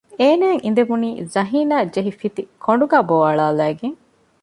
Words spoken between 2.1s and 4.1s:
ފިތި ކޮނޑުގައި ބޯއަޅާލައިގެން